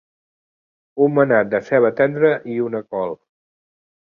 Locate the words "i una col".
2.55-3.17